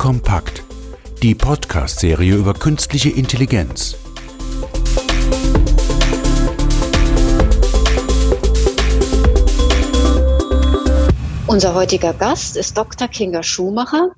[0.00, 0.62] Kompakt,
[1.22, 3.98] die Podcast-Serie über künstliche Intelligenz.
[11.46, 13.08] Unser heutiger Gast ist Dr.
[13.08, 14.12] Kinga Schumacher.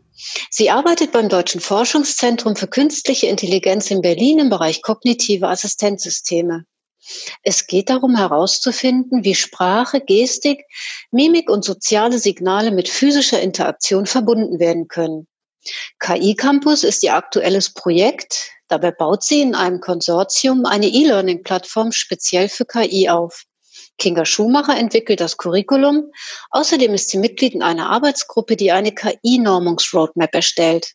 [0.51, 6.65] Sie arbeitet beim Deutschen Forschungszentrum für künstliche Intelligenz in Berlin im Bereich kognitive Assistenzsysteme.
[7.43, 10.61] Es geht darum herauszufinden, wie Sprache, Gestik,
[11.11, 15.27] Mimik und soziale Signale mit physischer Interaktion verbunden werden können.
[15.99, 18.51] KI Campus ist ihr aktuelles Projekt.
[18.69, 23.45] Dabei baut sie in einem Konsortium eine E-Learning-Plattform speziell für KI auf.
[23.99, 26.11] Kinga Schumacher entwickelt das Curriculum.
[26.51, 30.93] Außerdem ist sie Mitglied in einer Arbeitsgruppe, die eine KI-Normungsroadmap erstellt.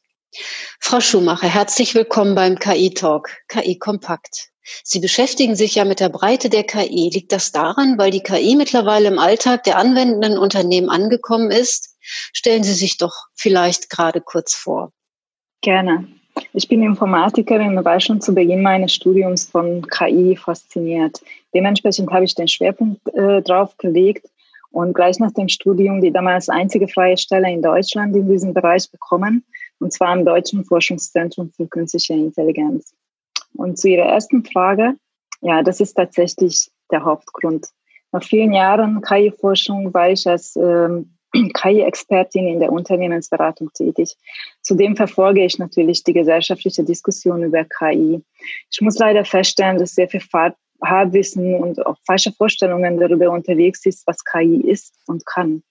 [0.79, 4.49] Frau Schumacher, herzlich willkommen beim KI-Talk, KI Kompakt.
[4.83, 7.09] Sie beschäftigen sich ja mit der Breite der KI.
[7.13, 11.95] Liegt das daran, weil die KI mittlerweile im Alltag der anwendenden Unternehmen angekommen ist?
[12.33, 14.91] Stellen Sie sich doch vielleicht gerade kurz vor.
[15.61, 16.07] Gerne.
[16.53, 21.21] Ich bin Informatikerin und war schon zu Beginn meines Studiums von KI fasziniert.
[21.53, 24.27] Dementsprechend habe ich den Schwerpunkt äh, drauf gelegt
[24.71, 28.89] und gleich nach dem Studium die damals einzige freie Stelle in Deutschland in diesem Bereich
[28.91, 29.43] bekommen,
[29.79, 32.93] und zwar am Deutschen Forschungszentrum für künstliche Intelligenz.
[33.55, 34.95] Und zu Ihrer ersten Frage,
[35.41, 37.67] ja, das ist tatsächlich der Hauptgrund.
[38.11, 44.15] Nach vielen Jahren KI-Forschung war ich als ähm, KI-Expertin in der Unternehmensberatung tätig.
[44.61, 48.23] Zudem verfolge ich natürlich die gesellschaftliche Diskussion über KI.
[48.71, 50.21] Ich muss leider feststellen, dass sehr viel
[50.83, 55.63] Halbwissen und auch falsche Vorstellungen darüber unterwegs ist, was KI ist und kann.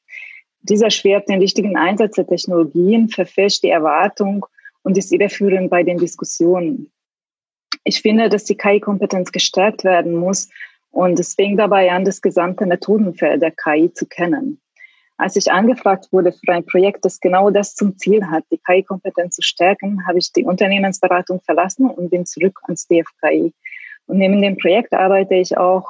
[0.61, 4.45] Dieser schwert den richtigen Einsatz der Technologien, verfälscht die Erwartung
[4.83, 6.91] und ist irreführend bei den Diskussionen.
[7.85, 10.49] Ich finde, dass die KI-Kompetenz gestärkt werden muss
[10.91, 14.61] und es fängt dabei an, das gesamte Methodenfeld der KI zu kennen.
[15.19, 19.37] Als ich angefragt wurde für ein Projekt, das genau das zum Ziel hat, die KI-Kompetenz
[19.37, 23.55] zu stärken, habe ich die Unternehmensberatung verlassen und bin zurück ans DFKI.
[24.07, 25.87] Und neben dem Projekt arbeite ich auch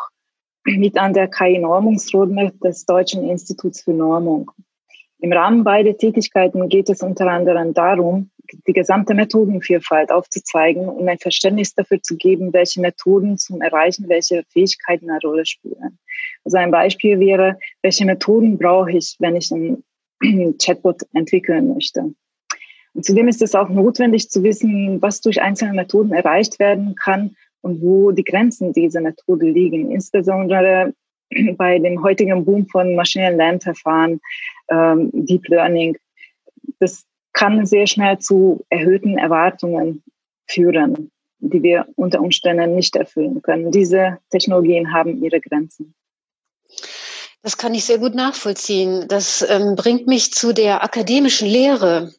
[0.65, 4.51] mit an der KI-Normungsroadmap des Deutschen Instituts für Normung.
[5.27, 8.31] Im Rahmen beider Tätigkeiten geht es unter anderem darum,
[8.69, 14.45] die gesamte Methodenvielfalt aufzuzeigen und ein Verständnis dafür zu geben, welche Methoden zum Erreichen welche
[14.53, 15.99] Fähigkeiten eine Rolle spielen.
[16.45, 19.83] Also ein Beispiel wäre, welche Methoden brauche ich, wenn ich einen
[20.63, 22.15] Chatbot entwickeln möchte.
[22.95, 27.35] Und zudem ist es auch notwendig zu wissen, was durch einzelne Methoden erreicht werden kann
[27.63, 29.91] und wo die Grenzen dieser Methode liegen.
[29.91, 30.95] Insbesondere
[31.57, 34.21] bei dem heutigen Boom von maschinellen Lernverfahren,
[34.71, 35.97] ähm, Deep Learning.
[36.79, 40.03] Das kann sehr schnell zu erhöhten Erwartungen
[40.47, 43.71] führen, die wir unter Umständen nicht erfüllen können.
[43.71, 45.95] Diese Technologien haben ihre Grenzen.
[47.47, 49.07] Das kann ich sehr gut nachvollziehen.
[49.07, 52.11] Das ähm, bringt mich zu der akademischen Lehre.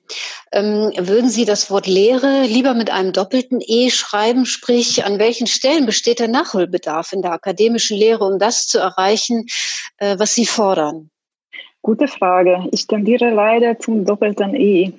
[0.53, 4.45] Ähm, würden Sie das Wort Lehre lieber mit einem doppelten E schreiben?
[4.45, 9.47] Sprich, an welchen Stellen besteht der Nachholbedarf in der akademischen Lehre, um das zu erreichen,
[9.97, 11.09] äh, was Sie fordern?
[11.81, 12.65] Gute Frage.
[12.71, 14.94] Ich tendiere leider zum doppelten E.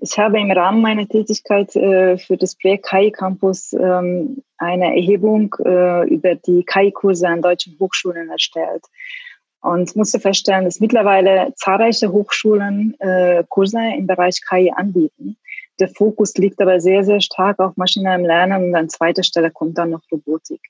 [0.00, 5.54] Ich habe im Rahmen meiner Tätigkeit äh, für das Projekt KI Campus ähm, eine Erhebung
[5.64, 8.82] äh, über die KI-Kurse an deutschen Hochschulen erstellt
[9.62, 15.36] und musste feststellen, dass mittlerweile zahlreiche Hochschulen äh, Kurse im Bereich KI anbieten.
[15.80, 19.78] Der Fokus liegt aber sehr, sehr stark auf maschinellem Lernen und an zweiter Stelle kommt
[19.78, 20.60] dann noch Robotik.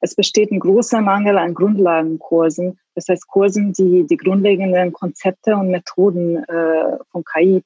[0.00, 5.70] Es besteht ein großer Mangel an Grundlagenkursen, das heißt Kursen, die die grundlegenden Konzepte und
[5.70, 7.62] Methoden äh, von KI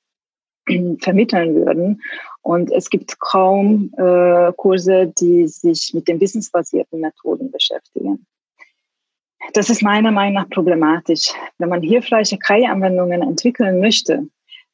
[1.00, 2.02] vermitteln würden.
[2.42, 8.26] Und es gibt kaum äh, Kurse, die sich mit den wissensbasierten Methoden beschäftigen.
[9.52, 11.32] Das ist meiner Meinung nach problematisch.
[11.58, 14.26] Wenn man hilfreiche KI-Anwendungen entwickeln möchte,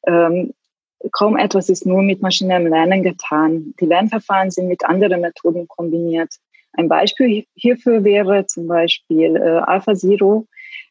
[0.07, 0.53] ähm,
[1.11, 3.73] kaum etwas ist nur mit maschinellem Lernen getan.
[3.79, 6.33] Die Lernverfahren sind mit anderen Methoden kombiniert.
[6.73, 10.47] Ein Beispiel hierfür wäre zum Beispiel äh, AlphaZero,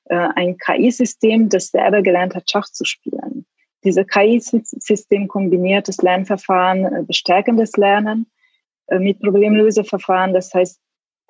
[0.06, 3.46] äh, ein KI-System, das selber gelernt hat, Schach zu spielen.
[3.84, 8.26] Dieser KI-System kombiniert das Lernverfahren, äh, bestärkendes Lernen
[8.88, 10.34] äh, mit Problemlöseverfahren.
[10.34, 10.78] Das heißt,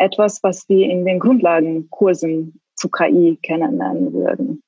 [0.01, 4.63] etwas, was wir in den Grundlagenkursen zu KI kennenlernen würden.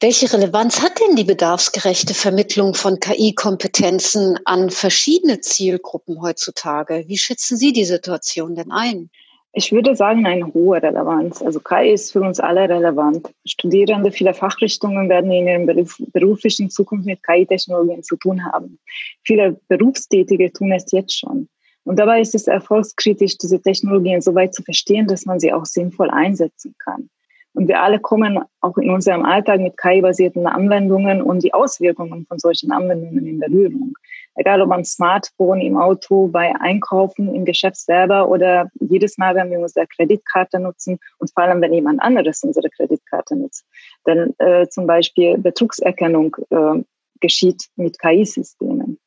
[0.00, 7.04] Welche Relevanz hat denn die bedarfsgerechte Vermittlung von KI-Kompetenzen an verschiedene Zielgruppen heutzutage?
[7.06, 9.08] Wie schätzen Sie die Situation denn ein?
[9.56, 11.40] Ich würde sagen, eine hohe Relevanz.
[11.40, 13.32] Also KI ist für uns alle relevant.
[13.46, 18.80] Studierende vieler Fachrichtungen werden in ihrem Beruf, beruflichen Zukunft mit KI-Technologien zu tun haben.
[19.22, 21.48] Viele Berufstätige tun es jetzt schon.
[21.84, 25.66] Und dabei ist es erfolgskritisch, diese Technologien so weit zu verstehen, dass man sie auch
[25.66, 27.10] sinnvoll einsetzen kann.
[27.54, 32.38] Und wir alle kommen auch in unserem Alltag mit KI-basierten Anwendungen und die Auswirkungen von
[32.40, 33.94] solchen Anwendungen in Berührung.
[34.34, 39.50] Egal ob am Smartphone, im Auto, bei Einkaufen, im Geschäft selber oder jedes Mal, wenn
[39.52, 43.64] wir unsere Kreditkarte nutzen und vor allem, wenn jemand anderes unsere Kreditkarte nutzt.
[44.04, 46.82] Denn äh, zum Beispiel Betrugserkennung äh,
[47.20, 48.98] geschieht mit KI-Systemen.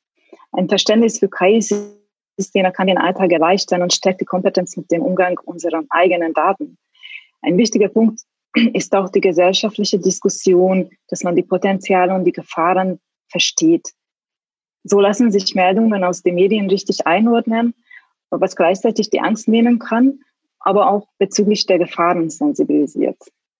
[0.54, 2.06] Ein Verständnis für KI-Systeme
[2.72, 6.78] kann den Alltag erleichtern und stärkt die Kompetenz mit dem Umgang unserer eigenen Daten.
[7.42, 8.22] Ein wichtiger Punkt
[8.74, 13.00] ist auch die gesellschaftliche Diskussion, dass man die Potenziale und die Gefahren
[13.30, 13.94] versteht.
[14.84, 17.74] So lassen sich Meldungen aus den Medien richtig einordnen,
[18.30, 20.22] was gleichzeitig die Angst nehmen kann,
[20.60, 23.18] aber auch bezüglich der Gefahren sensibilisiert.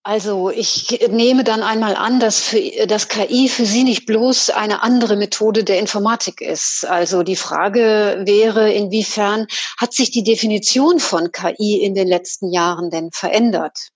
[0.07, 4.81] Also ich nehme dann einmal an, dass, für, dass KI für Sie nicht bloß eine
[4.81, 6.88] andere Methode der Informatik ist.
[6.88, 12.89] Also die Frage wäre, inwiefern hat sich die Definition von KI in den letzten Jahren
[12.89, 13.89] denn verändert?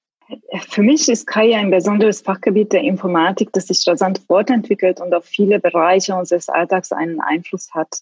[0.70, 5.24] Für mich ist KI ein besonderes Fachgebiet der Informatik, das sich rasant fortentwickelt und auf
[5.24, 8.02] viele Bereiche unseres Alltags einen Einfluss hat.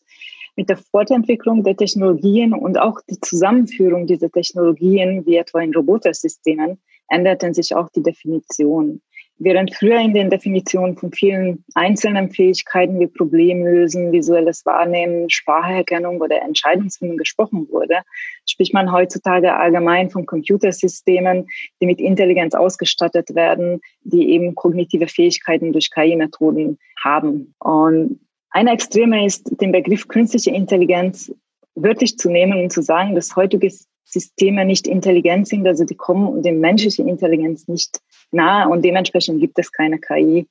[0.55, 6.79] Mit der Fortentwicklung der Technologien und auch die Zusammenführung dieser Technologien, wie etwa in Robotersystemen,
[7.09, 9.01] änderten sich auch die Definitionen.
[9.41, 16.41] Während früher in den Definitionen von vielen einzelnen Fähigkeiten wie Problemlösen, visuelles Wahrnehmen, Spracherkennung oder
[16.41, 18.01] Entscheidungsfindung gesprochen wurde,
[18.45, 21.47] spricht man heutzutage allgemein von Computersystemen,
[21.81, 27.55] die mit Intelligenz ausgestattet werden, die eben kognitive Fähigkeiten durch KI-Methoden haben.
[27.59, 28.19] Und
[28.49, 31.31] eine Extreme ist, den Begriff künstliche Intelligenz
[31.75, 33.71] wörtlich zu nehmen und zu sagen, dass heutige
[34.11, 37.99] Systeme nicht intelligent sind, also die kommen dem menschlichen Intelligenz nicht
[38.31, 40.47] nahe und dementsprechend gibt es keine KI.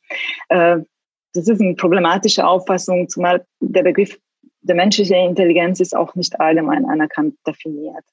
[0.49, 0.79] Äh,
[1.35, 4.19] das ist eine problematische Auffassung, zumal der Begriff
[4.63, 8.05] der menschliche Intelligenz ist auch nicht allgemein anerkannt definiert.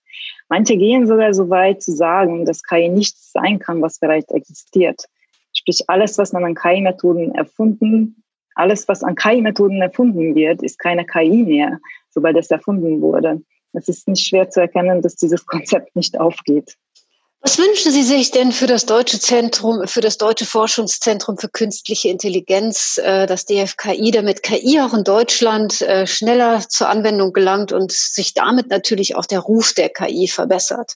[0.47, 5.05] Manche gehen sogar so weit zu sagen, dass KI nichts sein kann, was bereits existiert.
[5.53, 8.23] Sprich, alles, was man an KI-Methoden erfunden,
[8.55, 13.41] alles, was an KI-Methoden erfunden wird, ist keine KI mehr, sobald es erfunden wurde.
[13.75, 16.75] Es ist nicht schwer zu erkennen, dass dieses Konzept nicht aufgeht.
[17.41, 22.09] Was wünschen Sie sich denn für das Deutsche Zentrum, für das Deutsche Forschungszentrum für künstliche
[22.09, 27.91] Intelligenz, äh, das DFKI, damit KI auch in Deutschland äh, schneller zur Anwendung gelangt und
[27.91, 30.95] sich damit natürlich auch der Ruf der KI verbessert?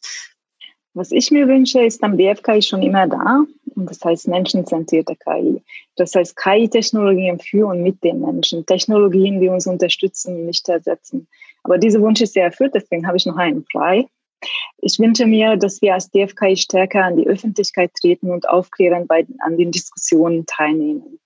[0.96, 3.46] Was ich mir wünsche, ist am DFKI schon immer da.
[3.76, 5.62] Und das heißt menschenzentrierte KI.
[5.98, 8.66] Das heißt KI-Technologien für und mit den Menschen.
[8.66, 11.28] Technologien, die uns unterstützen und nicht ersetzen.
[11.64, 14.08] Aber dieser Wunsch ist sehr erfüllt, deswegen habe ich noch einen frei.
[14.78, 19.26] Ich wünsche mir, dass wir als DFKI stärker an die Öffentlichkeit treten und aufklären bei,
[19.40, 21.20] an den Diskussionen teilnehmen.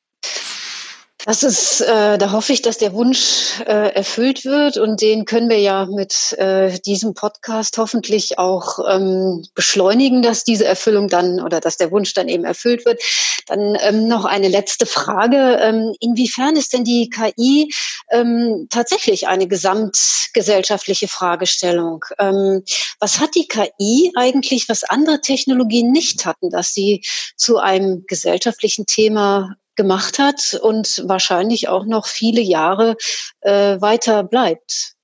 [1.26, 5.50] Das ist, äh, da hoffe ich, dass der Wunsch äh, erfüllt wird und den können
[5.50, 11.62] wir ja mit äh, diesem Podcast hoffentlich auch ähm, beschleunigen, dass diese Erfüllung dann oder
[11.62, 13.02] dass der Wunsch dann eben erfüllt wird.
[13.48, 17.74] Dann ähm, noch eine letzte Frage: ähm, Inwiefern ist denn die KI
[18.12, 22.04] ähm, tatsächlich eine gesamtgesellschaftliche Fragestellung?
[22.20, 22.64] Ähm,
[23.00, 27.02] was hat die KI eigentlich, was andere Technologien nicht hatten, dass sie
[27.38, 32.96] zu einem gesellschaftlichen Thema gemacht hat und wahrscheinlich auch noch viele Jahre
[33.42, 34.96] äh, weiter bleibt.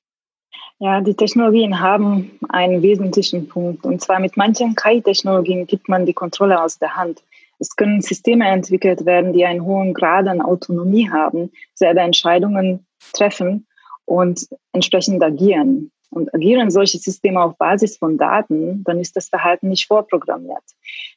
[0.82, 3.84] Ja, die Technologien haben einen wesentlichen Punkt.
[3.84, 7.22] Und zwar mit manchen KI-Technologien gibt man die Kontrolle aus der Hand.
[7.60, 13.68] Es können Systeme entwickelt werden, die einen hohen Grad an Autonomie haben, selber Entscheidungen treffen
[14.06, 15.92] und entsprechend agieren.
[16.12, 20.64] Und agieren solche Systeme auf Basis von Daten, dann ist das Verhalten nicht vorprogrammiert.